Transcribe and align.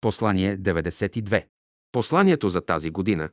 Послание 0.00 0.58
92. 0.58 1.44
Посланието 1.92 2.48
за 2.48 2.60
тази 2.60 2.90
година, 2.90 3.28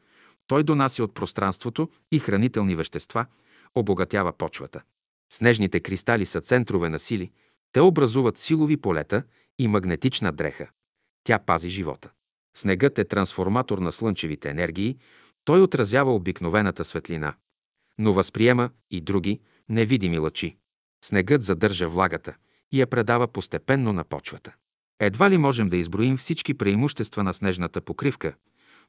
той 0.46 0.62
донася 0.62 1.04
от 1.04 1.14
пространството 1.14 1.88
и 2.12 2.18
хранителни 2.18 2.74
вещества, 2.74 3.26
обогатява 3.74 4.32
почвата. 4.32 4.82
Снежните 5.32 5.80
кристали 5.80 6.26
са 6.26 6.40
центрове 6.40 6.88
на 6.88 6.98
сили, 6.98 7.30
те 7.72 7.80
образуват 7.80 8.38
силови 8.38 8.76
полета 8.76 9.22
и 9.58 9.68
магнетична 9.68 10.32
дреха. 10.32 10.68
Тя 11.24 11.38
пази 11.38 11.68
живота. 11.68 12.10
Снегът 12.56 12.98
е 12.98 13.04
трансформатор 13.04 13.78
на 13.78 13.92
слънчевите 13.92 14.50
енергии, 14.50 14.98
той 15.44 15.62
отразява 15.62 16.14
обикновената 16.14 16.84
светлина, 16.84 17.34
но 17.98 18.12
възприема 18.12 18.70
и 18.90 19.00
други 19.00 19.40
невидими 19.68 20.18
лъчи. 20.18 20.56
Снегът 21.04 21.42
задържа 21.42 21.88
влагата 21.88 22.34
и 22.72 22.80
я 22.80 22.86
предава 22.86 23.28
постепенно 23.28 23.92
на 23.92 24.04
почвата. 24.04 24.54
Едва 25.00 25.30
ли 25.30 25.38
можем 25.38 25.68
да 25.68 25.76
изброим 25.76 26.16
всички 26.16 26.54
преимущества 26.54 27.22
на 27.22 27.34
снежната 27.34 27.80
покривка. 27.80 28.34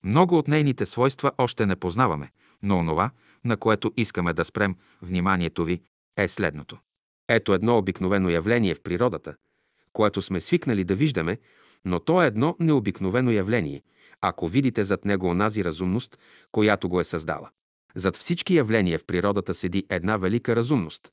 Много 0.04 0.38
от 0.38 0.48
нейните 0.48 0.86
свойства 0.86 1.32
още 1.38 1.66
не 1.66 1.76
познаваме, 1.76 2.32
но 2.64 2.78
онова, 2.78 3.12
на 3.46 3.58
което 3.58 3.94
искаме 3.98 4.34
да 4.34 4.46
спрем 4.46 4.76
вниманието 5.02 5.66
ви, 5.66 5.82
е 6.18 6.28
следното. 6.28 6.78
Ето 7.30 7.54
едно 7.54 7.78
обикновено 7.78 8.30
явление 8.30 8.76
в 8.76 8.82
природата, 8.82 9.36
което 9.94 10.22
сме 10.22 10.42
свикнали 10.42 10.84
да 10.84 10.96
виждаме, 10.96 11.38
но 11.86 12.00
то 12.00 12.24
е 12.24 12.28
едно 12.28 12.56
необикновено 12.60 13.32
явление, 13.32 13.84
ако 14.22 14.48
видите 14.48 14.84
зад 14.84 15.06
него 15.06 15.28
онази 15.28 15.64
разумност, 15.64 16.20
която 16.52 16.90
го 16.90 17.00
е 17.00 17.04
създала. 17.04 17.50
Зад 17.96 18.18
всички 18.18 18.56
явления 18.56 19.00
в 19.00 19.06
природата 19.06 19.54
седи 19.54 19.86
една 19.90 20.18
велика 20.18 20.56
разумност. 20.56 21.12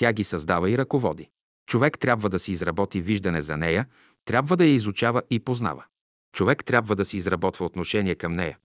Тя 0.00 0.12
ги 0.12 0.24
създава 0.24 0.70
и 0.70 0.78
ръководи. 0.78 1.28
Човек 1.66 1.98
трябва 1.98 2.28
да 2.28 2.38
си 2.38 2.52
изработи 2.52 3.00
виждане 3.00 3.42
за 3.42 3.56
нея, 3.56 3.86
трябва 4.24 4.56
да 4.56 4.64
я 4.64 4.74
изучава 4.74 5.22
и 5.30 5.40
познава. 5.40 5.84
Човек 6.32 6.64
трябва 6.64 6.96
да 6.96 7.04
си 7.04 7.16
изработва 7.16 7.66
отношение 7.66 8.14
към 8.14 8.32
нея. 8.32 8.58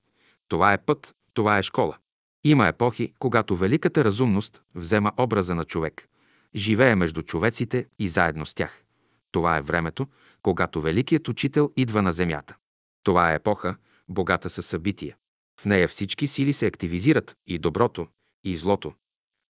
Това 0.47 0.73
е 0.73 0.77
път, 0.77 1.15
това 1.33 1.57
е 1.57 1.63
школа. 1.63 1.97
Има 2.43 2.67
епохи, 2.67 3.13
когато 3.19 3.55
великата 3.55 4.03
разумност 4.03 4.63
взема 4.75 5.11
образа 5.17 5.55
на 5.55 5.65
човек, 5.65 6.07
живее 6.55 6.95
между 6.95 7.21
човеците 7.21 7.87
и 7.99 8.09
заедно 8.09 8.45
с 8.45 8.53
тях. 8.53 8.83
Това 9.31 9.57
е 9.57 9.61
времето, 9.61 10.07
когато 10.41 10.81
великият 10.81 11.27
учител 11.27 11.71
идва 11.77 12.01
на 12.01 12.13
земята. 12.13 12.55
Това 13.03 13.31
е 13.31 13.35
епоха, 13.35 13.75
богата 14.09 14.49
със 14.49 14.65
събития. 14.65 15.15
В 15.59 15.65
нея 15.65 15.87
всички 15.87 16.27
сили 16.27 16.53
се 16.53 16.65
активизират 16.65 17.35
и 17.47 17.59
доброто, 17.59 18.07
и 18.43 18.57
злото. 18.57 18.93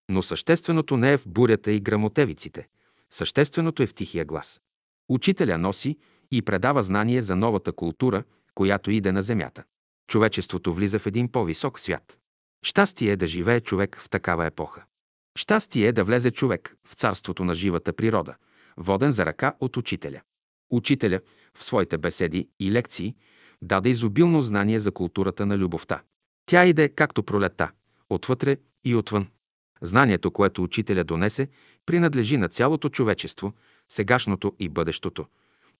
Но 0.10 0.22
същественото 0.24 0.98
не 0.98 1.14
е 1.14 1.18
в 1.18 1.28
бурята 1.28 1.72
и 1.72 1.80
грамотевиците. 1.80 2.68
Същественото 3.12 3.84
е 3.84 3.88
в 3.88 3.94
тихия 3.94 4.26
глас. 4.26 4.62
Учителя 5.10 5.58
носи 5.58 5.98
и 6.32 6.42
предава 6.42 6.84
знание 6.84 7.22
за 7.22 7.36
новата 7.36 7.72
култура, 7.74 8.24
която 8.56 8.92
иде 8.92 9.12
на 9.12 9.24
земята. 9.24 9.64
Човечеството 10.08 10.74
влиза 10.74 11.00
в 11.00 11.06
един 11.06 11.32
по-висок 11.32 11.80
свят. 11.80 12.20
Щастие 12.66 13.12
е 13.12 13.16
да 13.16 13.28
живее 13.28 13.62
човек 13.62 14.00
в 14.02 14.10
такава 14.10 14.46
епоха. 14.46 14.84
Щастие 15.38 15.88
е 15.88 15.92
да 15.92 16.04
влезе 16.04 16.32
човек 16.32 16.76
в 16.88 16.94
царството 16.94 17.44
на 17.44 17.56
живата 17.56 17.94
природа, 17.94 18.36
воден 18.78 19.12
за 19.12 19.26
ръка 19.26 19.56
от 19.60 19.78
учителя. 19.78 20.22
Учителя 20.72 21.20
в 21.58 21.64
своите 21.64 21.98
беседи 21.98 22.50
и 22.60 22.72
лекции 22.72 23.16
даде 23.62 23.90
изобилно 23.90 24.42
знание 24.42 24.80
за 24.80 24.92
културата 24.92 25.46
на 25.46 25.58
любовта. 25.58 26.02
Тя 26.46 26.66
иде 26.66 26.90
както 26.90 27.24
пролета, 27.24 27.72
отвътре 28.10 28.58
и 28.86 28.96
отвън. 28.96 29.28
Знанието, 29.82 30.32
което 30.32 30.64
учителя 30.64 31.04
донесе, 31.04 31.48
принадлежи 31.86 32.38
на 32.38 32.50
цялото 32.50 32.90
човечество, 32.90 33.54
сегашното 33.90 34.54
и 34.60 34.70
бъдещото, 34.70 35.26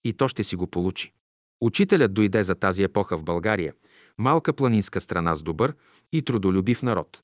и 0.04 0.12
то 0.12 0.28
ще 0.28 0.44
си 0.44 0.56
го 0.56 0.66
получи. 0.66 1.12
Учителят 1.60 2.14
дойде 2.14 2.42
за 2.42 2.54
тази 2.54 2.82
епоха 2.82 3.18
в 3.18 3.24
България, 3.24 3.74
малка 4.18 4.52
планинска 4.52 5.00
страна 5.00 5.34
с 5.34 5.42
добър 5.42 5.74
и 6.12 6.22
трудолюбив 6.22 6.82
народ. 6.82 7.22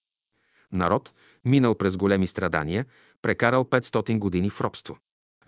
Народ, 0.72 1.14
минал 1.44 1.74
през 1.74 1.96
големи 1.96 2.26
страдания, 2.26 2.86
прекарал 3.22 3.64
500 3.64 4.18
години 4.18 4.50
в 4.50 4.60
робство. 4.60 4.98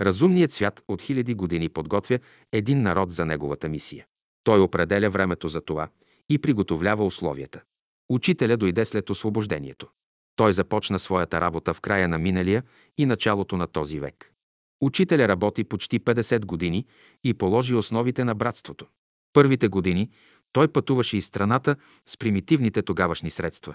Разумният 0.01 0.53
свят 0.53 0.83
от 0.89 1.03
хиляди 1.03 1.35
години 1.35 1.69
подготвя 1.69 2.19
един 2.53 2.83
народ 2.83 3.11
за 3.11 3.27
неговата 3.27 3.69
мисия. 3.69 4.07
Той 4.45 4.61
определя 4.61 5.11
времето 5.11 5.49
за 5.49 5.61
това 5.61 5.89
и 6.29 6.39
приготовлява 6.39 7.07
условията. 7.07 7.63
Учителя 8.09 8.57
дойде 8.57 8.85
след 8.85 9.11
освобождението. 9.11 9.89
Той 10.37 10.53
започна 10.53 10.99
своята 10.99 11.41
работа 11.41 11.75
в 11.75 11.81
края 11.81 12.09
на 12.09 12.19
миналия 12.19 12.63
и 12.99 13.07
началото 13.07 13.57
на 13.57 13.67
този 13.67 14.01
век. 14.01 14.33
Учителя 14.81 15.29
работи 15.29 15.65
почти 15.65 16.01
50 16.01 16.45
години 16.45 16.87
и 17.25 17.35
положи 17.35 17.75
основите 17.75 18.25
на 18.25 18.35
братството. 18.35 18.87
Първите 19.33 19.69
години 19.69 20.11
той 20.53 20.69
пътуваше 20.69 21.17
из 21.17 21.27
страната 21.27 21.77
с 22.07 22.17
примитивните 22.17 22.83
тогавашни 22.83 23.31
средства, 23.31 23.75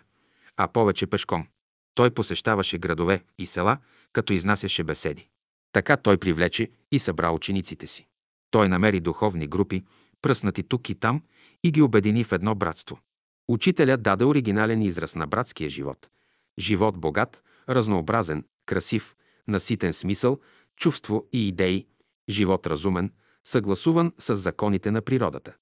а 0.57 0.67
повече 0.67 1.07
пешком. 1.07 1.47
Той 1.95 2.11
посещаваше 2.11 2.77
градове 2.77 3.23
и 3.37 3.45
села, 3.45 3.77
като 4.13 4.33
изнасяше 4.33 4.83
беседи. 4.83 5.27
Така 5.71 5.97
той 5.97 6.17
привлече 6.17 6.69
и 6.91 6.99
събра 6.99 7.31
учениците 7.31 7.87
си. 7.87 8.07
Той 8.51 8.69
намери 8.69 8.99
духовни 8.99 9.47
групи, 9.47 9.83
пръснати 10.21 10.63
тук 10.63 10.89
и 10.89 10.95
там, 10.95 11.23
и 11.63 11.71
ги 11.71 11.81
обедини 11.81 12.23
в 12.23 12.31
едно 12.31 12.55
братство. 12.55 12.99
Учителят 13.47 14.01
даде 14.01 14.25
оригинален 14.25 14.81
израз 14.81 15.15
на 15.15 15.27
братския 15.27 15.69
живот. 15.69 16.09
Живот 16.59 16.97
богат, 16.97 17.43
разнообразен, 17.69 18.43
красив, 18.65 19.15
наситен 19.47 19.93
смисъл, 19.93 20.39
чувство 20.75 21.27
и 21.33 21.47
идеи, 21.47 21.87
живот 22.29 22.67
разумен, 22.67 23.11
съгласуван 23.43 24.11
с 24.19 24.35
законите 24.35 24.91
на 24.91 25.01
природата. 25.01 25.55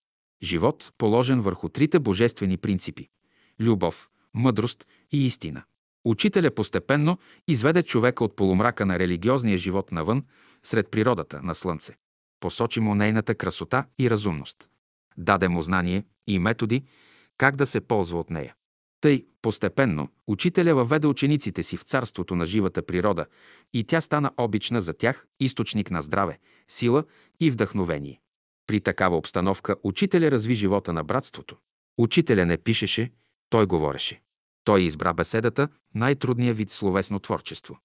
Живот, 0.44 0.94
положен 0.98 1.42
върху 1.42 1.70
трите 1.70 2.00
божествени 2.00 2.58
принципи– 2.58 3.10
любов, 3.60 4.10
мъдрост 4.34 4.88
и 5.12 5.26
истина. 5.26 5.64
Учителя 6.06 6.52
постепенно 6.52 7.18
изведе 7.48 7.84
човека 7.84 8.24
от 8.24 8.36
полумрака 8.36 8.86
на 8.86 9.00
религиозния 9.00 9.58
живот 9.58 9.92
навън, 9.92 10.24
сред 10.64 10.92
природата 10.92 11.42
на 11.42 11.56
Слънце. 11.56 11.98
Посочи 12.40 12.80
му 12.80 12.96
нейната 12.96 13.36
красота 13.36 13.86
и 14.00 14.10
разумност. 14.10 14.70
Даде 15.18 15.48
му 15.48 15.62
знание 15.62 16.04
и 16.28 16.40
методи 16.40 16.84
как 17.38 17.56
да 17.56 17.66
се 17.66 17.82
ползва 17.82 18.20
от 18.20 18.30
нея. 18.30 18.56
Тъй, 19.02 19.26
постепенно, 19.42 20.10
учителя 20.28 20.76
въведе 20.76 21.08
учениците 21.08 21.64
си 21.64 21.78
в 21.78 21.84
царството 21.84 22.36
на 22.36 22.46
живата 22.46 22.82
природа 22.82 23.26
и 23.74 23.84
тя 23.84 24.02
стана 24.02 24.32
обична 24.38 24.82
за 24.82 24.94
тях, 24.94 25.28
източник 25.40 25.92
на 25.92 26.02
здраве, 26.02 26.40
сила 26.68 27.04
и 27.40 27.52
вдъхновение. 27.52 28.22
При 28.68 28.82
такава 28.82 29.18
обстановка 29.18 29.76
учителя 29.84 30.32
разви 30.32 30.54
живота 30.54 30.94
на 30.94 31.04
братството. 31.04 31.58
Учителя 31.98 32.46
не 32.46 32.58
пишеше, 32.58 33.12
той 33.50 33.66
говореше. 33.66 34.22
Той 34.64 34.82
избра 34.82 35.14
беседата, 35.14 35.68
най-трудния 35.96 36.54
вид 36.54 36.72
словесно 36.72 37.20
творчество. 37.20 37.80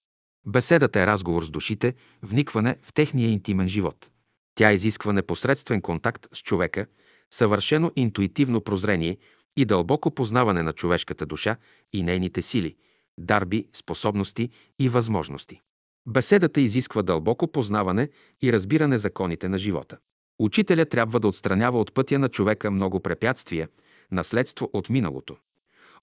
Беседата 0.47 1.01
е 1.01 1.07
разговор 1.07 1.45
с 1.45 1.51
душите, 1.51 1.95
вникване 2.23 2.77
в 2.81 2.93
техния 2.93 3.31
интимен 3.31 3.69
живот. 3.69 4.11
Тя 4.55 4.73
изисква 4.73 5.13
непосредствен 5.13 5.81
контакт 5.81 6.27
с 6.33 6.43
човека, 6.43 6.87
съвършено 7.31 7.93
интуитивно 7.97 8.61
прозрение 8.61 9.19
и 9.57 9.65
дълбоко 9.65 10.11
познаване 10.11 10.63
на 10.63 10.73
човешката 10.73 11.27
душа 11.27 11.57
и 11.93 12.03
нейните 12.03 12.43
сили, 12.43 12.77
дарби, 13.19 13.69
способности 13.73 14.51
и 14.79 14.89
възможности. 14.89 15.61
Беседата 16.07 16.61
изисква 16.61 17.03
дълбоко 17.03 17.49
познаване 17.49 18.09
и 18.43 18.53
разбиране 18.53 18.99
законите 18.99 19.49
на 19.49 19.59
живота. 19.59 19.99
Учителя 20.39 20.87
трябва 20.87 21.21
да 21.21 21.29
отстранява 21.29 21.81
от 21.81 21.95
пътя 21.95 22.19
на 22.19 22.29
човека 22.29 22.71
много 22.71 23.01
препятствия, 23.01 23.69
наследство 24.11 24.71
от 24.73 24.89
миналото. 24.89 25.37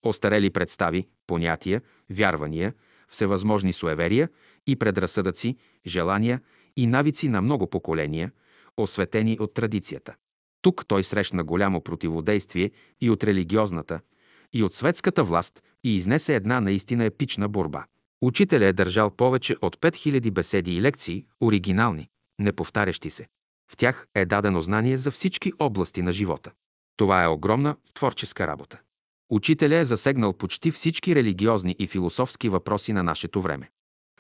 Остарели 0.04 0.50
представи, 0.50 1.08
понятия, 1.28 1.82
вярвания, 2.10 2.74
всевъзможни 3.10 3.74
суеверия 3.74 4.30
и 4.68 4.76
предразсъдъци, 4.76 5.58
желания 5.88 6.42
и 6.76 6.88
навици 6.88 7.30
на 7.30 7.42
много 7.42 7.70
поколения, 7.70 8.32
осветени 8.78 9.38
от 9.40 9.54
традицията. 9.54 10.16
Тук 10.62 10.86
той 10.88 11.04
срещна 11.04 11.44
голямо 11.44 11.82
противодействие 11.82 12.72
и 13.02 13.10
от 13.10 13.24
религиозната, 13.24 14.00
и 14.54 14.64
от 14.64 14.74
светската 14.74 15.24
власт 15.24 15.64
и 15.84 15.96
изнесе 15.96 16.36
една 16.36 16.62
наистина 16.62 17.04
епична 17.04 17.48
борба. 17.48 17.86
Учителя 18.22 18.66
е 18.66 18.74
държал 18.74 19.10
повече 19.12 19.56
от 19.62 19.78
5000 19.78 20.32
беседи 20.32 20.76
и 20.76 20.82
лекции, 20.82 21.26
оригинални, 21.42 22.10
неповтарящи 22.40 23.10
се. 23.10 23.28
В 23.72 23.78
тях 23.78 24.08
е 24.16 24.26
дадено 24.26 24.62
знание 24.62 24.98
за 24.98 25.12
всички 25.12 25.52
области 25.60 26.02
на 26.02 26.14
живота. 26.14 26.52
Това 26.98 27.24
е 27.24 27.28
огромна 27.28 27.76
творческа 27.94 28.48
работа. 28.48 28.80
Учителя 29.30 29.76
е 29.76 29.86
засегнал 29.86 30.34
почти 30.34 30.72
всички 30.72 31.16
религиозни 31.16 31.76
и 31.80 31.88
философски 31.88 32.50
въпроси 32.50 32.94
на 32.94 33.04
нашето 33.04 33.42
време. 33.42 33.70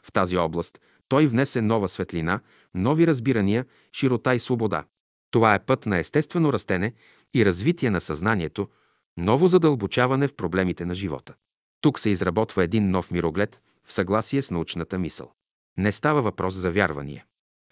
В 0.03 0.12
тази 0.12 0.38
област 0.38 0.80
той 1.07 1.27
внесе 1.27 1.62
нова 1.62 1.88
светлина, 1.88 2.39
нови 2.75 3.07
разбирания, 3.07 3.65
широта 3.94 4.36
и 4.36 4.39
свобода. 4.39 4.83
Това 5.31 5.54
е 5.54 5.66
път 5.66 5.86
на 5.86 5.98
естествено 5.98 6.54
растене 6.54 6.94
и 7.34 7.46
развитие 7.46 7.90
на 7.90 8.02
съзнанието, 8.02 8.70
ново 9.18 9.48
задълбочаване 9.48 10.28
в 10.28 10.36
проблемите 10.36 10.86
на 10.86 10.96
живота. 10.96 11.34
Тук 11.81 12.00
се 12.00 12.10
изработва 12.10 12.64
един 12.64 12.90
нов 12.90 13.12
мироглед 13.12 13.62
в 13.86 13.94
съгласие 13.94 14.42
с 14.42 14.52
научната 14.52 15.00
мисъл. 15.00 15.31
Не 15.78 15.92
става 15.92 16.22
въпрос 16.22 16.54
за 16.54 16.72
вярвание. 16.72 17.26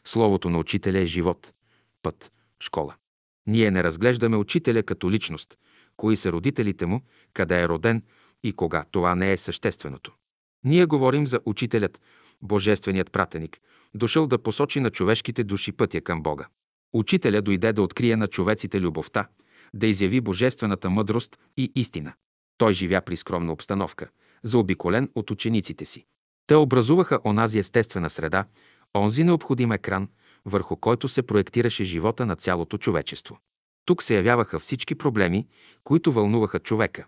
Словото 0.06 0.50
на 0.50 0.58
учителя 0.60 1.00
е 1.00 1.06
живот, 1.06 1.54
път, 2.02 2.32
школа. 2.60 2.96
Ние 3.48 3.72
не 3.72 3.84
разглеждаме 3.84 4.38
учителя 4.38 4.84
като 4.84 5.12
личност, 5.12 5.58
кои 5.98 6.18
са 6.18 6.32
родителите 6.32 6.86
му, 6.86 7.02
къде 7.34 7.62
е 7.62 7.68
роден 7.68 8.04
и 8.44 8.54
кога. 8.54 8.84
Това 8.92 9.16
не 9.16 9.32
е 9.32 9.38
същественото. 9.38 10.14
Ние 10.64 10.86
говорим 10.86 11.28
за 11.28 11.40
учителят, 11.46 12.02
божественият 12.42 13.12
пратеник, 13.12 13.62
дошъл 13.96 14.28
да 14.28 14.38
посочи 14.38 14.80
на 14.80 14.90
човешките 14.90 15.44
души 15.44 15.72
пътя 15.72 16.02
към 16.02 16.24
Бога. 16.24 16.48
Учителя 16.94 17.42
дойде 17.42 17.74
да 17.74 17.82
открие 17.82 18.16
на 18.16 18.28
човеците 18.28 18.82
любовта, 18.82 19.28
да 19.74 19.88
изяви 19.88 20.22
божествената 20.22 20.90
мъдрост 20.90 21.40
и 21.58 21.72
истина. 21.76 22.14
Той 22.58 22.74
живя 22.74 23.02
при 23.02 23.18
скромна 23.18 23.52
обстановка, 23.52 24.10
заобиколен 24.44 25.10
от 25.16 25.32
учениците 25.32 25.86
си. 25.86 26.06
Те 26.48 26.56
образуваха 26.56 27.20
онази 27.26 27.60
естествена 27.60 28.10
среда, 28.10 28.46
онзи 28.96 29.24
необходим 29.24 29.72
екран, 29.72 30.10
върху 30.46 30.76
който 30.76 31.08
се 31.08 31.22
проектираше 31.22 31.84
живота 31.84 32.26
на 32.26 32.36
цялото 32.36 32.78
човечество. 32.78 33.40
Тук 33.86 34.04
се 34.04 34.16
явяваха 34.16 34.60
всички 34.60 34.96
проблеми, 34.96 35.48
които 35.84 36.12
вълнуваха 36.12 36.60
човека. 36.60 37.06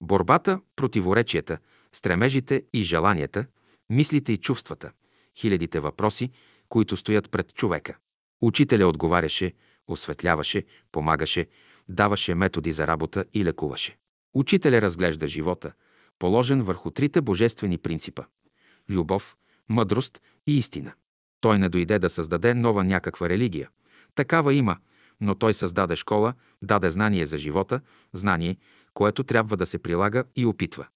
Борбата, 0.00 0.60
противоречията, 0.76 1.58
стремежите 1.92 2.62
и 2.72 2.82
желанията, 2.82 3.46
мислите 3.90 4.32
и 4.32 4.36
чувствата, 4.36 4.92
хилядите 5.38 5.80
въпроси, 5.80 6.30
които 6.68 6.96
стоят 6.96 7.30
пред 7.30 7.54
човека. 7.54 7.96
Учителя 8.40 8.86
отговаряше, 8.86 9.52
осветляваше, 9.86 10.64
помагаше, 10.92 11.46
даваше 11.88 12.34
методи 12.34 12.72
за 12.72 12.86
работа 12.86 13.24
и 13.34 13.44
лекуваше. 13.44 13.96
Учителя 14.34 14.82
разглежда 14.82 15.28
живота, 15.28 15.72
положен 16.18 16.62
върху 16.62 16.90
трите 16.90 17.20
божествени 17.20 17.78
принципа– 17.78 18.24
любов, 18.90 19.36
мъдрост 19.68 20.22
и 20.46 20.58
истина. 20.58 20.92
Той 21.40 21.58
не 21.58 21.68
дойде 21.68 21.98
да 21.98 22.10
създаде 22.10 22.54
нова 22.54 22.84
някаква 22.84 23.28
религия. 23.28 23.68
Такава 24.14 24.54
има, 24.54 24.76
но 25.20 25.34
той 25.34 25.54
създаде 25.54 25.96
школа, 25.96 26.34
даде 26.62 26.90
знание 26.90 27.26
за 27.26 27.38
живота, 27.38 27.80
знание, 28.12 28.56
което 28.94 29.24
трябва 29.24 29.56
да 29.56 29.66
се 29.66 29.78
прилага 29.78 30.24
и 30.36 30.46
опитва. 30.46 30.86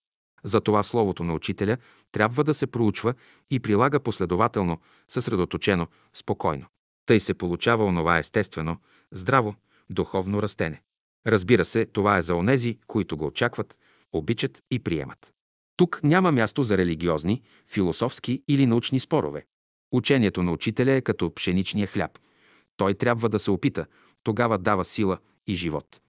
Затова 0.45 0.83
словото 0.83 1.25
на 1.25 1.35
учителя 1.35 1.77
трябва 2.13 2.45
да 2.45 2.55
се 2.55 2.67
проучва 2.67 3.15
и 3.51 3.61
прилага 3.61 4.01
последователно, 4.01 4.81
съсредоточено, 5.09 5.87
спокойно. 6.13 6.67
Тъй 7.07 7.21
се 7.21 7.35
получава 7.35 7.85
онова 7.85 8.19
естествено, 8.19 8.77
здраво, 9.13 9.55
духовно 9.91 10.43
растене. 10.43 10.83
Разбира 11.27 11.65
се, 11.65 11.87
това 11.87 12.19
е 12.19 12.23
за 12.23 12.35
онези, 12.35 12.79
които 12.87 13.17
го 13.17 13.27
очакват, 13.27 13.77
обичат 14.13 14.63
и 14.71 14.79
приемат. 14.79 15.33
Тук 15.77 16.01
няма 16.05 16.33
място 16.33 16.63
за 16.63 16.79
религиозни, 16.79 17.43
философски 17.69 18.43
или 18.49 18.67
научни 18.67 19.01
спорове. 19.01 19.45
Учението 19.93 20.43
на 20.43 20.53
учителя 20.53 20.93
е 20.93 21.01
като 21.01 21.35
пшеничния 21.35 21.87
хляб. 21.87 22.19
Той 22.77 22.95
трябва 22.95 23.29
да 23.29 23.39
се 23.39 23.51
опита, 23.51 23.87
тогава 24.23 24.59
дава 24.59 24.85
сила 24.85 25.19
и 25.47 25.55
живот. 25.55 26.01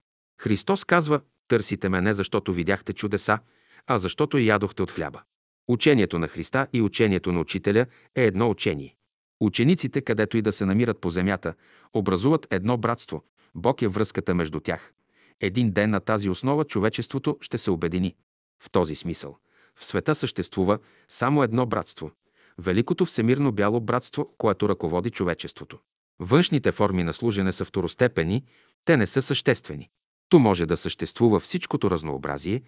Христос 0.42 0.84
казва, 0.84 1.22
търсите 1.48 1.90
ме 1.90 2.02
не 2.02 2.14
защото 2.14 2.54
видяхте 2.54 2.94
чудеса, 2.94 3.40
а 3.88 3.98
защото 3.98 4.38
ядохте 4.38 4.84
от 4.84 4.92
хляба. 4.92 5.22
Учението 5.68 6.20
на 6.20 6.28
Христа 6.28 6.68
и 6.74 6.82
учението 6.82 7.32
на 7.32 7.40
учителя 7.40 7.86
е 8.16 8.26
едно 8.26 8.50
учение. 8.50 8.96
Учениците, 9.44 10.02
където 10.02 10.38
и 10.38 10.42
да 10.42 10.52
се 10.52 10.66
намират 10.66 11.02
по 11.02 11.10
земята, 11.10 11.54
образуват 11.94 12.48
едно 12.52 12.78
братство. 12.78 13.24
Бог 13.56 13.82
е 13.82 13.88
връзката 13.88 14.36
между 14.36 14.60
тях. 14.60 14.94
Един 15.42 15.72
ден 15.72 15.90
на 15.90 16.00
тази 16.00 16.30
основа 16.30 16.64
човечеството 16.64 17.38
ще 17.42 17.58
се 17.58 17.72
обедини. 17.72 18.16
В 18.64 18.70
този 18.72 18.96
смисъл, 18.96 19.38
в 19.76 19.86
света 19.86 20.16
съществува 20.16 20.80
само 21.08 21.44
едно 21.44 21.66
братство– 21.66 22.12
Великото 22.58 23.06
Всемирно 23.06 23.52
Бяло 23.52 23.82
братство, 23.82 24.34
което 24.38 24.70
ръководи 24.70 25.10
човечеството. 25.10 25.80
Външните 26.20 26.72
форми 26.72 27.04
на 27.04 27.14
служене 27.14 27.52
са 27.52 27.66
второстепени, 27.66 28.44
те 28.86 28.98
не 28.98 29.08
са 29.08 29.22
съществени. 29.22 29.90
То 30.30 30.40
може 30.40 30.66
да 30.66 30.78
съществува 30.78 31.40
всичкото 31.40 31.92
разнообразие, 31.92 32.62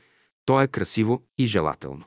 то 0.46 0.62
е 0.62 0.68
красиво 0.68 1.24
и 1.38 1.46
желателно. 1.46 2.06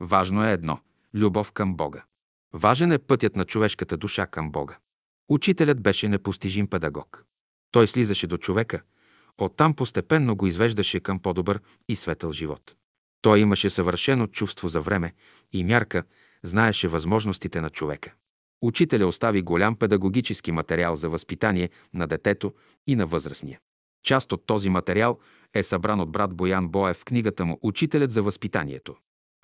Важно 0.00 0.44
е 0.44 0.52
едно– 0.52 0.78
любов 1.14 1.52
към 1.52 1.76
Бога. 1.76 2.04
Важен 2.52 2.92
е 2.92 2.98
пътят 2.98 3.36
на 3.36 3.44
човешката 3.44 3.96
душа 3.96 4.26
към 4.26 4.50
Бога. 4.50 4.78
Учителят 5.28 5.80
беше 5.80 6.08
непостижим 6.08 6.66
педагог. 6.66 7.24
Той 7.70 7.86
слизаше 7.86 8.26
до 8.26 8.36
човека, 8.36 8.82
оттам 9.38 9.74
постепенно 9.74 10.36
го 10.36 10.46
извеждаше 10.46 11.00
към 11.00 11.18
по-добър 11.18 11.60
и 11.88 11.96
светъл 11.96 12.32
живот. 12.32 12.74
Той 13.22 13.40
имаше 13.40 13.70
съвършено 13.70 14.26
чувство 14.26 14.68
за 14.68 14.80
време 14.80 15.14
и 15.52 15.64
мярка, 15.64 16.04
знаеше 16.42 16.88
възможностите 16.88 17.60
на 17.60 17.70
човека. 17.70 18.14
Учителя 18.62 19.06
остави 19.06 19.42
голям 19.42 19.76
педагогически 19.76 20.52
материал 20.52 20.96
за 20.96 21.08
възпитание 21.08 21.70
на 21.94 22.06
детето 22.06 22.54
и 22.86 22.96
на 22.96 23.06
възрастния. 23.06 23.60
Част 24.02 24.32
от 24.32 24.46
този 24.46 24.68
материал 24.68 25.18
е 25.54 25.62
събран 25.62 26.00
от 26.00 26.12
брат 26.12 26.34
Боян 26.34 26.68
Боев 26.68 26.96
в 26.96 27.04
книгата 27.04 27.44
му 27.44 27.58
«Учителят 27.62 28.10
за 28.10 28.22
възпитанието». 28.22 28.96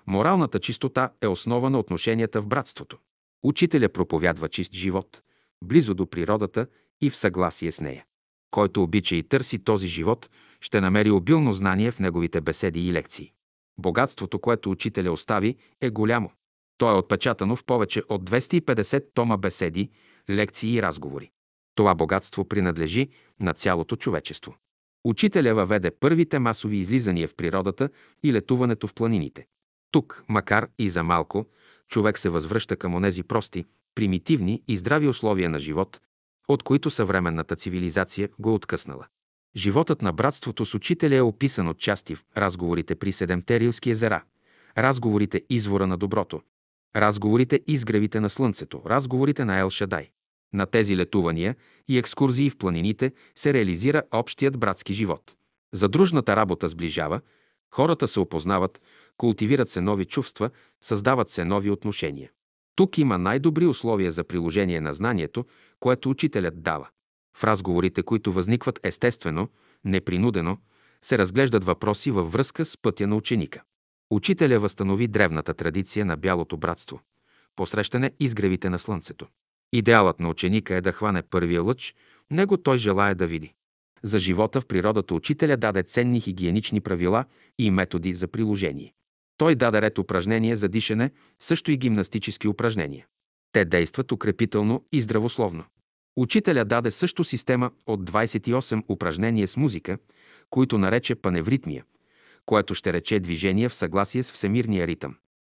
Моралната 0.07 0.59
чистота 0.59 1.09
е 1.21 1.27
основа 1.27 1.69
на 1.69 1.79
отношенията 1.79 2.41
в 2.41 2.47
братството. 2.47 2.97
Учителя 3.43 3.89
проповядва 3.89 4.49
чист 4.49 4.73
живот, 4.73 5.21
близо 5.63 5.93
до 5.93 6.09
природата 6.09 6.67
и 7.01 7.09
в 7.09 7.15
съгласие 7.15 7.71
с 7.71 7.81
нея. 7.81 8.05
Който 8.51 8.83
обича 8.83 9.15
и 9.15 9.23
търси 9.23 9.63
този 9.63 9.87
живот, 9.87 10.29
ще 10.61 10.81
намери 10.81 11.11
обилно 11.11 11.53
знание 11.53 11.91
в 11.91 11.99
неговите 11.99 12.41
беседи 12.41 12.87
и 12.87 12.93
лекции. 12.93 13.31
Богатството, 13.77 14.39
което 14.39 14.71
учителя 14.71 15.11
остави, 15.11 15.55
е 15.81 15.89
голямо. 15.89 16.31
То 16.77 16.91
е 16.91 16.97
отпечатано 16.97 17.55
в 17.55 17.65
повече 17.65 18.03
от 18.09 18.29
250 18.29 19.05
тома 19.13 19.37
беседи, 19.37 19.89
лекции 20.29 20.75
и 20.75 20.81
разговори. 20.81 21.31
Това 21.75 21.95
богатство 21.95 22.45
принадлежи 22.45 23.09
на 23.39 23.53
цялото 23.53 23.95
човечество. 23.95 24.55
Учителя 25.05 25.55
въведе 25.55 25.91
първите 25.91 26.39
масови 26.39 26.77
излизания 26.77 27.27
в 27.27 27.35
природата 27.35 27.89
и 28.23 28.33
летуването 28.33 28.87
в 28.87 28.93
планините. 28.93 29.45
Тук, 29.95 30.25
макар 30.29 30.67
и 30.79 30.89
за 30.89 31.03
малко, 31.03 31.45
човек 31.87 32.19
се 32.19 32.29
възвръща 32.29 32.75
към 32.75 32.95
онези 32.95 33.23
прости, 33.23 33.65
примитивни 33.95 34.63
и 34.67 34.77
здрави 34.77 35.07
условия 35.07 35.49
на 35.49 35.59
живот, 35.59 36.01
от 36.47 36.63
които 36.63 36.89
съвременната 36.89 37.55
цивилизация 37.55 38.29
го 38.39 38.53
откъснала. 38.53 39.07
Животът 39.55 40.01
на 40.01 40.13
братството 40.13 40.65
с 40.65 40.73
учителя 40.73 41.15
е 41.15 41.21
описан 41.21 41.67
от 41.67 41.79
части 41.79 42.15
в 42.15 42.23
разговорите 42.37 42.95
при 42.95 43.11
Седемте 43.11 43.59
Рилски 43.59 43.89
езера, 43.89 44.23
разговорите 44.77 45.41
извора 45.49 45.87
на 45.87 45.97
доброто, 45.97 46.41
разговорите 46.95 47.59
изгревите 47.67 48.19
на 48.19 48.29
слънцето, 48.29 48.81
разговорите 48.85 49.45
на 49.45 49.59
Ел 49.59 49.69
Шадай. 49.69 50.09
На 50.53 50.65
тези 50.65 50.97
летувания 50.97 51.55
и 51.87 51.97
екскурзии 51.97 52.49
в 52.49 52.57
планините 52.57 53.11
се 53.35 53.53
реализира 53.53 54.03
общият 54.11 54.57
братски 54.57 54.93
живот. 54.93 55.35
Задружната 55.73 56.35
работа 56.35 56.69
сближава, 56.69 57.21
хората 57.75 58.07
се 58.07 58.19
опознават, 58.19 58.81
култивират 59.17 59.69
се 59.69 59.81
нови 59.81 60.05
чувства, 60.05 60.49
създават 60.81 61.29
се 61.29 61.45
нови 61.45 61.69
отношения. 61.69 62.31
Тук 62.75 62.97
има 62.97 63.17
най-добри 63.17 63.65
условия 63.65 64.11
за 64.11 64.23
приложение 64.23 64.81
на 64.81 64.93
знанието, 64.93 65.45
което 65.79 66.09
учителят 66.09 66.61
дава. 66.61 66.87
В 67.37 67.43
разговорите, 67.43 68.03
които 68.03 68.31
възникват 68.31 68.79
естествено, 68.83 69.47
непринудено, 69.83 70.57
се 71.01 71.17
разглеждат 71.17 71.63
въпроси 71.63 72.11
във 72.11 72.31
връзка 72.31 72.65
с 72.65 72.77
пътя 72.77 73.07
на 73.07 73.15
ученика. 73.15 73.63
Учителя 74.11 74.59
възстанови 74.59 75.07
древната 75.07 75.53
традиция 75.53 76.05
на 76.05 76.17
бялото 76.17 76.57
братство. 76.57 77.01
посрещане 77.55 78.11
изгревите 78.19 78.69
на 78.69 78.79
слънцето. 78.79 79.27
Идеалът 79.73 80.19
на 80.19 80.29
ученика 80.29 80.75
е 80.75 80.81
да 80.81 80.91
хване 80.91 81.21
първия 81.21 81.61
лъч, 81.61 81.95
него 82.31 82.57
той 82.57 82.77
желая 82.77 83.15
да 83.15 83.27
види. 83.27 83.53
За 84.03 84.19
живота 84.19 84.61
в 84.61 84.65
природата 84.65 85.13
учителя 85.13 85.57
даде 85.57 85.83
ценни 85.83 86.21
хигиенични 86.21 86.81
правила 86.81 87.25
и 87.59 87.71
методи 87.71 88.13
за 88.13 88.27
приложение. 88.27 88.93
Той 89.37 89.55
даде 89.55 89.81
ред 89.81 89.97
упражнения 89.97 90.57
за 90.57 90.69
дишане, 90.69 91.11
също 91.39 91.71
и 91.71 91.77
гимнастически 91.77 92.47
упражнения. 92.47 93.05
Те 93.51 93.65
действат 93.65 94.11
укрепително 94.11 94.85
и 94.91 95.01
здравословно. 95.01 95.63
Учителя 96.17 96.65
даде 96.65 96.91
също 96.91 97.23
система 97.23 97.71
от 97.87 98.09
28 98.09 98.83
упражнения 98.89 99.47
с 99.47 99.57
музика, 99.57 99.97
които 100.49 100.77
нарече 100.77 101.15
паневритмия, 101.15 101.83
което 102.45 102.75
ще 102.75 102.93
рече 102.93 103.19
движение 103.19 103.69
в 103.69 103.75
съгласие 103.75 104.23
с 104.23 104.31
всемирния 104.31 104.87
ритъм. 104.87 105.15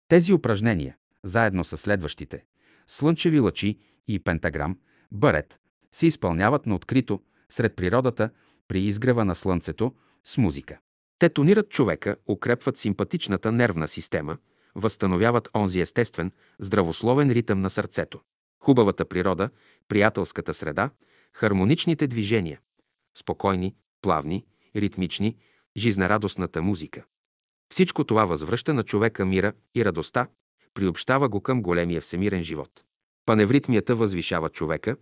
Тези 0.07 0.33
упражнения, 0.33 0.95
заедно 1.23 1.63
с 1.63 1.77
следващите– 1.77 2.43
слънчеви 2.87 3.39
лъчи 3.39 3.79
и 4.07 4.19
пентаграм, 4.19 4.77
барет, 5.11 5.59
се 5.91 6.07
изпълняват 6.07 6.65
на 6.65 6.75
открито, 6.75 7.21
сред 7.49 7.75
природата, 7.75 8.29
при 8.67 8.79
изгрева 8.79 9.25
на 9.25 9.35
слънцето, 9.35 9.93
с 10.23 10.37
музика. 10.37 10.79
Те 11.19 11.29
тонират 11.29 11.69
човека, 11.69 12.15
укрепват 12.27 12.77
симпатичната 12.77 13.51
нервна 13.51 13.87
система, 13.87 14.37
възстановяват 14.75 15.49
онзи 15.55 15.79
естествен, 15.79 16.31
здравословен 16.59 17.31
ритъм 17.31 17.61
на 17.61 17.69
сърцето. 17.69 18.19
Хубавата 18.63 19.05
природа, 19.05 19.49
приятелската 19.87 20.53
среда, 20.53 20.89
хармоничните 21.33 22.07
движения, 22.07 22.59
спокойни, 23.17 23.75
плавни, 24.01 24.45
ритмични, 24.75 25.37
жизнерадостната 25.77 26.61
музика. 26.61 27.03
Всичко 27.71 28.03
това 28.03 28.25
възвръща 28.25 28.73
на 28.73 28.83
човека 28.83 29.25
мира 29.25 29.53
и 29.75 29.85
радостта, 29.85 30.27
приобщава 30.73 31.29
го 31.29 31.41
към 31.41 31.61
големия 31.61 32.01
всемирен 32.01 32.43
живот. 32.43 32.83
Паневритмията 33.25 33.95
възвишава 33.95 34.49
човека, 34.49 34.97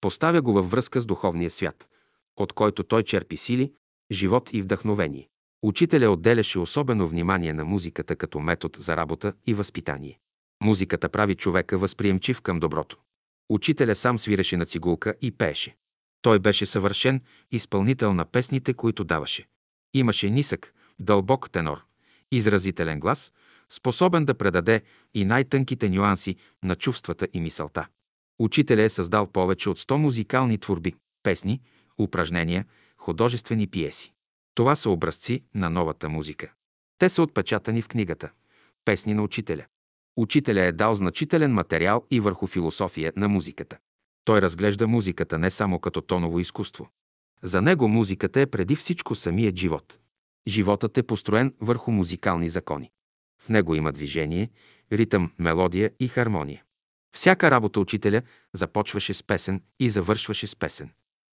поставя 0.00 0.42
го 0.42 0.52
във 0.52 0.70
връзка 0.70 1.00
с 1.00 1.06
духовния 1.06 1.50
свят, 1.50 1.88
от 2.36 2.52
който 2.52 2.84
той 2.84 3.02
черпи 3.02 3.36
сили, 3.36 3.72
живот 4.12 4.50
и 4.52 4.62
вдъхновение. 4.62 5.29
Учителя 5.62 6.10
отделяше 6.10 6.58
особено 6.58 7.08
внимание 7.08 7.52
на 7.52 7.64
музиката 7.64 8.16
като 8.16 8.40
метод 8.40 8.78
за 8.78 8.96
работа 8.96 9.32
и 9.46 9.54
възпитание. 9.54 10.18
Музиката 10.62 11.08
прави 11.08 11.34
човека 11.34 11.78
възприемчив 11.78 12.40
към 12.42 12.60
доброто. 12.60 12.96
Учителя 13.48 13.94
сам 13.94 14.18
свиреше 14.18 14.56
на 14.56 14.66
цигулка 14.66 15.14
и 15.22 15.30
пееше. 15.30 15.76
Той 16.22 16.38
беше 16.38 16.66
съвършен 16.66 17.20
изпълнител 17.50 18.14
на 18.14 18.24
песните, 18.24 18.74
които 18.74 19.04
даваше. 19.04 19.46
Имаше 19.94 20.30
нисък, 20.30 20.74
дълбок 21.00 21.50
тенор, 21.50 21.84
изразителен 22.32 23.00
глас, 23.00 23.32
способен 23.70 24.24
да 24.24 24.34
предаде 24.34 24.82
и 25.14 25.24
най-тънките 25.24 25.88
нюанси 25.88 26.36
на 26.62 26.74
чувствата 26.74 27.28
и 27.32 27.40
мисълта. 27.40 27.86
Учителя 28.38 28.82
е 28.82 28.88
създал 28.88 29.26
повече 29.26 29.70
от 29.70 29.78
100 29.78 29.96
музикални 29.96 30.58
творби, 30.58 30.94
песни, 31.22 31.60
упражнения, 31.98 32.64
художествени 32.96 33.66
пиеси. 33.66 34.12
Това 34.54 34.76
са 34.76 34.90
образци 34.90 35.44
на 35.54 35.70
новата 35.70 36.08
музика. 36.08 36.52
Те 36.98 37.08
са 37.08 37.22
отпечатани 37.22 37.82
в 37.82 37.88
книгата 37.88 38.30
«Песни 38.84 39.14
на 39.14 39.22
учителя». 39.22 39.66
Учителя 40.16 40.60
е 40.60 40.72
дал 40.72 40.94
значителен 40.94 41.52
материал 41.52 42.06
и 42.10 42.20
върху 42.20 42.46
философия 42.46 43.12
на 43.16 43.28
музиката. 43.28 43.78
Той 44.24 44.42
разглежда 44.42 44.88
музиката 44.88 45.38
не 45.38 45.50
само 45.50 45.78
като 45.78 46.00
тоново 46.00 46.40
изкуство. 46.40 46.90
За 47.42 47.62
него 47.62 47.88
музиката 47.88 48.40
е 48.40 48.46
преди 48.46 48.76
всичко 48.76 49.14
самият 49.14 49.56
живот. 49.56 49.98
Животът 50.48 50.98
е 50.98 51.02
построен 51.02 51.54
върху 51.60 51.90
музикални 51.90 52.48
закони. 52.48 52.90
В 53.42 53.48
него 53.48 53.74
има 53.74 53.92
движение, 53.92 54.50
ритъм, 54.92 55.32
мелодия 55.38 55.90
и 56.00 56.08
хармония. 56.08 56.62
Всяка 57.14 57.50
работа 57.50 57.80
учителя 57.80 58.22
започваше 58.52 59.14
с 59.14 59.22
песен 59.22 59.62
и 59.80 59.90
завършваше 59.90 60.46
с 60.46 60.56
песен. 60.56 60.90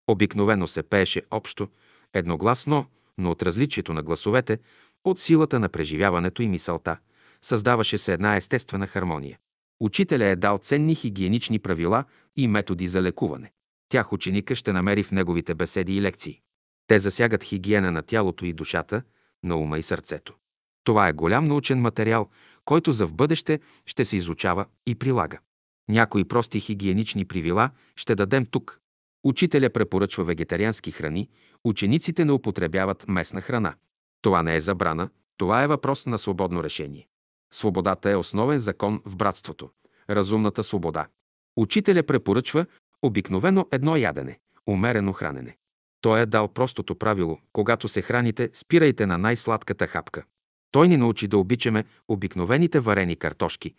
Обикновено 0.08 0.66
се 0.66 0.82
пееше 0.82 1.22
общо, 1.30 1.68
едногласно, 2.14 2.86
но 3.18 3.30
от 3.30 3.42
различието 3.42 3.92
на 3.92 4.02
гласовете, 4.02 4.58
от 5.04 5.18
силата 5.18 5.60
на 5.60 5.68
преживяването 5.68 6.42
и 6.42 6.48
мисълта, 6.48 6.96
създаваше 7.42 7.98
се 7.98 8.12
една 8.12 8.36
естествена 8.36 8.86
хармония. 8.86 9.38
Учителя 9.80 10.24
е 10.24 10.36
дал 10.36 10.58
ценни 10.58 10.94
хигиенични 10.94 11.58
правила 11.58 12.04
и 12.36 12.48
методи 12.48 12.88
за 12.88 13.02
лекуване. 13.02 13.52
Тях 13.88 14.12
ученика 14.12 14.54
ще 14.56 14.72
намери 14.72 15.02
в 15.02 15.12
неговите 15.12 15.54
беседи 15.54 15.96
и 15.96 16.02
лекции. 16.02 16.40
Те 16.86 16.98
засягат 16.98 17.44
хигиена 17.44 17.92
на 17.92 18.02
тялото 18.02 18.44
и 18.44 18.52
душата, 18.52 19.02
на 19.44 19.56
ума 19.56 19.78
и 19.78 19.82
сърцето. 19.82 20.34
Това 20.84 21.08
е 21.08 21.12
голям 21.12 21.48
научен 21.48 21.80
материал, 21.80 22.28
който 22.64 22.92
за 22.92 23.06
в 23.06 23.14
бъдеще 23.14 23.60
ще 23.86 24.04
се 24.04 24.16
изучава 24.16 24.66
и 24.86 24.94
прилага. 24.94 25.38
Някои 25.88 26.24
прости 26.24 26.60
хигиенични 26.60 27.24
правила 27.24 27.70
ще 27.96 28.14
дадем 28.14 28.46
тук. 28.46 28.80
Учителя 29.24 29.70
препоръчва 29.70 30.24
вегетариански 30.24 30.92
храни, 30.92 31.28
учениците 31.64 32.24
не 32.24 32.32
употребяват 32.32 33.08
местна 33.08 33.40
храна. 33.40 33.74
Това 34.22 34.42
не 34.42 34.56
е 34.56 34.60
забрана, 34.60 35.10
това 35.36 35.62
е 35.62 35.66
въпрос 35.66 36.06
на 36.06 36.18
свободно 36.18 36.64
решение. 36.64 37.08
Свободата 37.52 38.10
е 38.10 38.16
основен 38.16 38.58
закон 38.58 39.02
в 39.04 39.16
братството. 39.16 39.70
Разумната 40.10 40.64
свобода. 40.64 41.08
Учителя 41.56 42.02
препоръчва 42.02 42.66
обикновено 43.02 43.66
едно 43.72 43.96
ядене, 43.96 44.38
умерено 44.66 45.12
хранене. 45.12 45.56
Той 46.00 46.20
е 46.20 46.26
дал 46.26 46.48
простото 46.48 46.94
правило, 46.94 47.38
когато 47.52 47.88
се 47.88 48.02
храните, 48.02 48.50
спирайте 48.52 49.06
на 49.06 49.18
най-сладката 49.18 49.86
хапка. 49.86 50.24
Той 50.70 50.88
ни 50.88 50.96
научи 50.96 51.28
да 51.28 51.38
обичаме 51.38 51.84
обикновените 52.08 52.80
варени 52.80 53.16
картошки, 53.16 53.74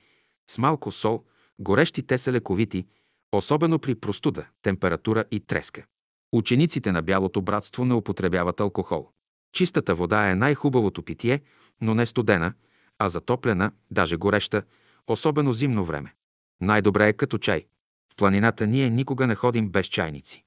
с 0.51 0.57
малко 0.57 0.91
сол, 0.91 1.23
горещи 1.59 2.03
те 2.03 2.17
са 2.17 2.31
лековити, 2.31 2.85
особено 3.31 3.79
при 3.79 3.95
простуда, 3.95 4.45
температура 4.61 5.23
и 5.31 5.39
треска. 5.39 5.85
Учениците 6.31 6.91
на 6.91 7.01
Бялото 7.01 7.41
братство 7.41 7.85
не 7.85 7.93
употребяват 7.93 8.59
алкохол. 8.59 9.09
Чистата 9.53 9.95
вода 9.95 10.29
е 10.29 10.35
най-хубавото 10.35 11.03
питие, 11.03 11.41
но 11.81 11.95
не 11.95 12.05
студена, 12.05 12.53
а 12.99 13.09
затоплена, 13.09 13.71
даже 13.91 14.17
гореща, 14.17 14.63
особено 15.07 15.53
зимно 15.53 15.85
време. 15.85 16.13
Най-добре 16.61 17.07
е 17.07 17.13
като 17.13 17.37
чай. 17.37 17.65
В 18.13 18.15
планината 18.15 18.67
ние 18.67 18.89
никога 18.89 19.27
не 19.27 19.35
ходим 19.35 19.69
без 19.69 19.87
чайници. 19.87 20.43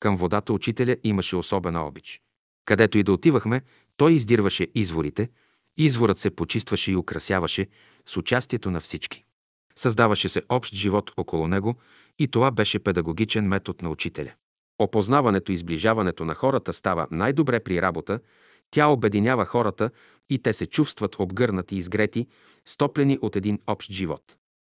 Към 0.00 0.16
водата 0.16 0.52
учителя 0.52 0.96
имаше 1.04 1.36
особена 1.36 1.86
обич. 1.86 2.20
Където 2.64 2.98
и 2.98 3.02
да 3.02 3.12
отивахме, 3.12 3.62
той 3.96 4.12
издирваше 4.12 4.68
изворите, 4.74 5.28
изворът 5.76 6.18
се 6.18 6.30
почистваше 6.30 6.92
и 6.92 6.96
украсяваше 6.96 7.66
с 8.06 8.16
участието 8.16 8.70
на 8.70 8.80
всички. 8.80 9.24
Създаваше 9.76 10.28
се 10.28 10.42
общ 10.48 10.74
живот 10.74 11.10
около 11.16 11.48
него 11.48 11.74
и 12.18 12.28
това 12.28 12.50
беше 12.50 12.78
педагогичен 12.78 13.48
метод 13.48 13.78
на 13.82 13.90
учителя. 13.90 14.32
Опознаването 14.78 15.52
и 15.52 15.56
сближаването 15.56 16.24
на 16.24 16.34
хората 16.34 16.72
става 16.72 17.06
най-добре 17.10 17.60
при 17.60 17.82
работа, 17.82 18.20
тя 18.70 18.86
обединява 18.86 19.44
хората 19.44 19.90
и 20.30 20.38
те 20.38 20.52
се 20.52 20.66
чувстват 20.66 21.16
обгърнати 21.18 21.74
и 21.74 21.78
изгрети, 21.78 22.26
стоплени 22.66 23.18
от 23.22 23.36
един 23.36 23.58
общ 23.66 23.90
живот. 23.90 24.22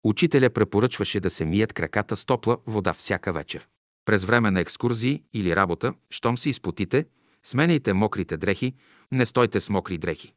Учителя 0.04 0.50
препоръчваше 0.50 1.20
да 1.20 1.30
се 1.30 1.46
мият 1.46 1.74
краката 1.74 2.16
с 2.16 2.26
топла 2.26 2.58
вода 2.66 2.94
всяка 2.94 3.34
вечер. 3.34 3.68
През 4.06 4.26
време 4.26 4.52
на 4.52 4.60
екскурзии 4.60 5.24
или 5.34 5.56
работа, 5.56 5.94
щом 6.10 6.38
се 6.38 6.50
изпотите, 6.50 7.06
сменяйте 7.44 7.94
мокрите 7.94 8.38
дрехи, 8.38 8.74
не 9.12 9.26
стойте 9.26 9.62
с 9.62 9.70
мокри 9.70 9.98
дрехи. 9.98 10.34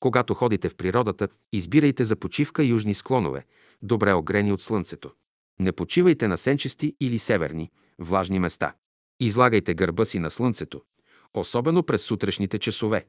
Когато 0.00 0.34
ходите 0.34 0.68
в 0.68 0.74
природата, 0.74 1.28
избирайте 1.52 2.04
за 2.04 2.16
почивка 2.16 2.64
южни 2.64 2.94
склонове, 2.94 3.44
добре 3.82 4.12
огрени 4.12 4.52
от 4.52 4.60
слънцето. 4.60 5.10
Не 5.60 5.72
почивайте 5.72 6.28
на 6.28 6.38
сенчести 6.38 6.96
или 7.00 7.18
северни, 7.18 7.70
влажни 7.98 8.38
места. 8.38 8.74
Излагайте 9.20 9.74
гърба 9.74 10.04
си 10.04 10.18
на 10.18 10.30
слънцето, 10.30 10.82
особено 11.34 11.82
през 11.82 12.02
сутрешните 12.02 12.58
часове. 12.58 13.06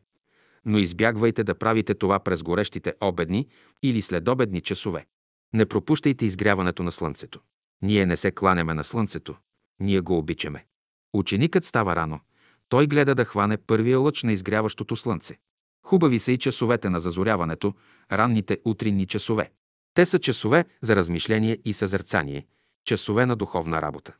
Но 0.66 0.78
избягвайте 0.78 1.44
да 1.44 1.56
правите 1.56 1.94
това 1.94 2.20
през 2.20 2.44
горещите 2.44 2.94
обедни 3.02 3.48
или 3.84 4.02
следобедни 4.02 4.62
часове. 4.62 5.06
Не 5.54 5.66
пропущайте 5.66 6.25
изгряването 6.25 6.84
на 6.84 6.92
слънцето. 6.92 7.40
Ние 7.82 8.06
не 8.06 8.18
се 8.18 8.32
кланяме 8.32 8.74
на 8.74 8.84
слънцето, 8.84 9.36
ние 9.80 10.00
го 10.00 10.18
обичаме. 10.18 10.66
Ученикът 11.14 11.66
става 11.66 11.96
рано. 11.96 12.20
Той 12.70 12.88
гледа 12.88 13.16
да 13.16 13.25
хване 13.25 13.58
първия 13.58 14.00
лъч 14.00 14.24
на 14.24 14.32
изгряващото 14.32 14.96
слънце. 14.96 15.38
Хубави 15.86 16.20
са 16.20 16.32
и 16.32 16.38
часовете 16.38 16.90
на 16.90 17.00
зазоряването, 17.00 17.74
ранните 18.12 18.58
утринни 18.66 19.06
часове. 19.06 19.52
Те 19.96 20.06
са 20.06 20.20
часове 20.20 20.66
за 20.82 20.96
размишление 20.96 21.58
и 21.66 21.74
съзерцание, 21.74 22.48
часове 22.84 23.25
на 23.25 23.36
духовна 23.36 23.82
работа. 23.82 24.14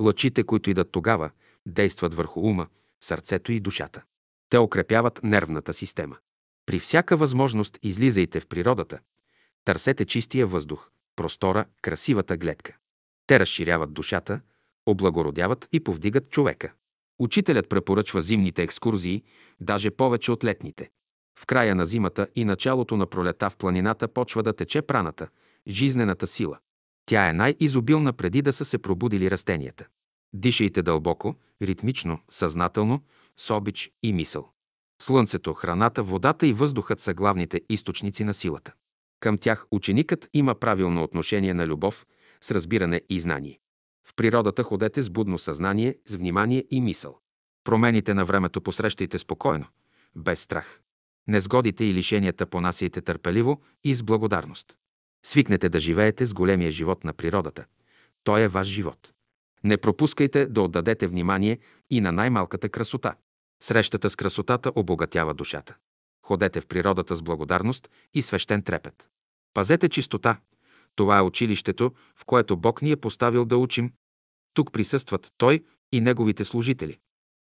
Лъчите, 0.00 0.44
които 0.44 0.70
идат 0.70 0.92
тогава, 0.92 1.30
действат 1.66 2.14
върху 2.14 2.40
ума, 2.40 2.66
сърцето 3.04 3.52
и 3.52 3.60
душата. 3.60 4.02
Те 4.50 4.58
укрепяват 4.58 5.20
нервната 5.22 5.74
система. 5.74 6.16
При 6.66 6.78
всяка 6.78 7.16
възможност 7.16 7.78
излизайте 7.82 8.40
в 8.40 8.46
природата. 8.46 8.98
Търсете 9.64 10.04
чистия 10.04 10.46
въздух, 10.46 10.90
простора, 11.16 11.64
красивата 11.82 12.36
гледка. 12.36 12.76
Те 13.26 13.40
разширяват 13.40 13.92
душата, 13.92 14.40
облагородяват 14.86 15.68
и 15.72 15.80
повдигат 15.80 16.30
човека. 16.30 16.72
Учителят 17.18 17.68
препоръчва 17.68 18.22
зимните 18.22 18.62
екскурзии, 18.62 19.22
даже 19.60 19.90
повече 19.90 20.32
от 20.32 20.44
летните. 20.44 20.90
В 21.38 21.46
края 21.46 21.74
на 21.74 21.86
зимата 21.86 22.28
и 22.34 22.44
началото 22.44 22.96
на 22.96 23.06
пролета 23.06 23.50
в 23.50 23.56
планината 23.56 24.08
почва 24.08 24.42
да 24.42 24.52
тече 24.52 24.82
праната, 24.82 25.28
жизнената 25.68 26.26
сила. 26.26 26.58
Тя 27.06 27.28
е 27.28 27.32
най-изобилна 27.32 28.12
преди 28.12 28.42
да 28.42 28.52
са 28.52 28.64
се 28.64 28.78
пробудили 28.78 29.30
растенията. 29.30 29.86
Дишайте 30.32 30.82
дълбоко, 30.82 31.34
ритмично, 31.62 32.18
съзнателно, 32.30 33.02
с 33.36 33.54
обич 33.54 33.90
и 34.02 34.12
мисъл. 34.12 34.48
Слънцето, 35.02 35.54
храната, 35.54 36.02
водата 36.02 36.46
и 36.46 36.52
въздухът 36.52 37.00
са 37.00 37.14
главните 37.14 37.60
източници 37.68 38.24
на 38.24 38.34
силата. 38.34 38.72
Към 39.20 39.38
тях 39.38 39.66
ученикът 39.70 40.28
има 40.32 40.54
правилно 40.54 41.02
отношение 41.02 41.54
на 41.54 41.66
любов, 41.66 42.06
с 42.40 42.50
разбиране 42.50 43.02
и 43.08 43.20
знание. 43.20 43.58
В 44.08 44.14
природата 44.14 44.62
ходете 44.62 45.02
с 45.02 45.10
будно 45.10 45.38
съзнание, 45.38 45.96
с 46.06 46.14
внимание 46.14 46.64
и 46.70 46.80
мисъл. 46.80 47.18
Промените 47.64 48.14
на 48.14 48.24
времето 48.24 48.60
посрещайте 48.60 49.18
спокойно, 49.18 49.66
без 50.16 50.40
страх. 50.40 50.80
Незгодите 51.28 51.84
и 51.84 51.94
лишенията 51.94 52.46
понасяйте 52.46 53.00
търпеливо 53.00 53.60
и 53.84 53.94
с 53.94 54.02
благодарност. 54.02 54.76
Свикнете 55.26 55.68
да 55.68 55.80
живеете 55.80 56.26
с 56.26 56.34
големия 56.34 56.70
живот 56.70 57.04
на 57.04 57.12
природата. 57.12 57.64
Той 58.24 58.42
е 58.42 58.48
ваш 58.48 58.66
живот. 58.66 59.12
Не 59.64 59.76
пропускайте 59.76 60.46
да 60.46 60.62
отдадете 60.62 61.06
внимание 61.06 61.58
и 61.90 62.00
на 62.00 62.12
най-малката 62.12 62.68
красота. 62.68 63.14
Срещата 63.62 64.10
с 64.10 64.16
красотата 64.16 64.72
обогатява 64.74 65.34
душата. 65.34 65.76
Ходете 66.22 66.60
в 66.60 66.66
природата 66.66 67.16
с 67.16 67.22
благодарност 67.22 67.90
и 68.14 68.22
свещен 68.22 68.62
трепет. 68.62 69.08
Пазете 69.54 69.88
чистота. 69.88 70.40
Това 70.94 71.18
е 71.18 71.22
училището, 71.22 71.92
в 72.16 72.24
което 72.24 72.56
Бог 72.56 72.82
ни 72.82 72.90
е 72.90 72.96
поставил 72.96 73.44
да 73.44 73.56
учим. 73.56 73.92
Тук 74.54 74.72
присъстват 74.72 75.32
Той 75.36 75.64
и 75.92 76.00
Неговите 76.00 76.44
служители. 76.44 76.98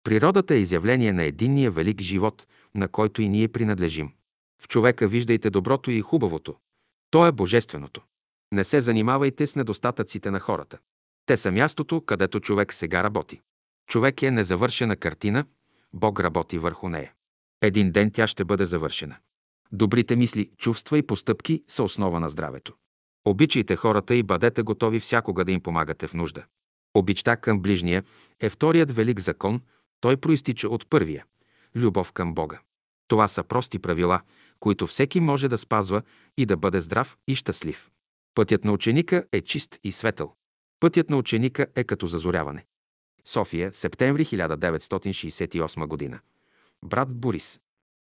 Природата 0.07 0.55
е 0.55 0.59
изявление 0.59 1.13
на 1.13 1.23
единния 1.23 1.71
велик 1.71 2.01
живот, 2.01 2.47
на 2.75 2.89
който 2.89 3.23
и 3.23 3.29
ние 3.29 3.49
принадлежим. 3.49 4.13
В 4.63 4.69
човека 4.69 5.09
виждайте 5.09 5.51
доброто 5.51 5.91
и 5.91 6.01
хубавото. 6.01 6.55
То 7.11 7.27
е 7.27 7.33
божественото. 7.33 8.03
Не 8.53 8.65
се 8.65 8.81
занимавайте 8.81 9.47
с 9.47 9.57
недостатъците 9.57 10.31
на 10.31 10.41
хората. 10.41 10.79
Те 11.27 11.37
са 11.37 11.53
мястото, 11.53 12.01
където 12.01 12.41
човек 12.41 12.73
сега 12.73 13.03
работи. 13.03 13.41
Човек 13.89 14.23
е 14.23 14.31
незавършена 14.31 14.97
картина, 14.97 15.45
Бог 15.93 16.21
работи 16.21 16.59
върху 16.59 16.89
нея. 16.89 17.13
Един 17.63 17.91
ден 17.91 18.11
тя 18.11 18.27
ще 18.27 18.45
бъде 18.45 18.67
завършена. 18.67 19.17
Добрите 19.73 20.17
мисли, 20.17 20.51
чувства 20.59 20.99
и 20.99 21.03
постъпки 21.03 21.65
са 21.69 21.83
основа 21.83 22.21
на 22.21 22.29
здравето. 22.29 22.75
Обичайте 23.25 23.77
хората 23.77 24.15
и 24.15 24.23
бъдете 24.23 24.63
готови 24.63 25.01
всякога 25.01 25.45
да 25.45 25.53
им 25.53 25.61
помагате 25.61 26.07
в 26.07 26.15
нужда. 26.15 26.45
Обичта 26.95 27.37
към 27.37 27.61
ближния 27.61 28.05
е 28.41 28.51
вторият 28.51 28.93
велик 28.93 29.21
закон, 29.21 29.61
той 30.01 30.17
проистича 30.17 30.69
от 30.69 30.91
първия– 30.91 31.25
любов 31.77 32.13
към 32.13 32.35
Бога. 32.35 32.61
Това 33.09 33.29
са 33.29 33.45
прости 33.45 33.79
правила, 33.79 34.21
които 34.61 34.87
всеки 34.87 35.21
може 35.21 35.49
да 35.49 35.59
спазва 35.59 36.03
и 36.37 36.47
да 36.47 36.57
бъде 36.57 36.81
здрав 36.81 37.17
и 37.29 37.35
щастлив. 37.35 37.91
Пътят 38.35 38.65
на 38.65 38.73
ученика 38.73 39.25
е 39.33 39.41
чист 39.41 39.79
и 39.85 39.93
светъл. 39.93 40.35
Пътят 40.81 41.11
на 41.11 41.17
ученика 41.17 41.67
е 41.77 41.85
като 41.85 42.07
зазоряване. 42.07 42.65
София, 43.25 43.75
септември 43.75 44.25
1968 44.25 45.87
година. 45.87 46.21
Брат 46.85 47.15
Борис. 47.15 47.61